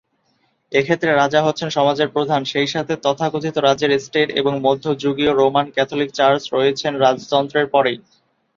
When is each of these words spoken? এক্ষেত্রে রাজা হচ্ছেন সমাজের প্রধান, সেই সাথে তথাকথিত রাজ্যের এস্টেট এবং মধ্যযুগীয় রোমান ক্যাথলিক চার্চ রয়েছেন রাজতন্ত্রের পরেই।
এক্ষেত্রে 0.71 1.09
রাজা 1.13 1.39
হচ্ছেন 1.43 1.69
সমাজের 1.69 2.09
প্রধান, 2.15 2.41
সেই 2.45 2.67
সাথে 2.67 2.93
তথাকথিত 3.03 3.55
রাজ্যের 3.59 3.91
এস্টেট 3.91 4.29
এবং 4.39 4.53
মধ্যযুগীয় 4.61 5.31
রোমান 5.33 5.65
ক্যাথলিক 5.75 6.09
চার্চ 6.13 6.41
রয়েছেন 6.55 6.93
রাজতন্ত্রের 6.97 7.67
পরেই। 7.73 7.97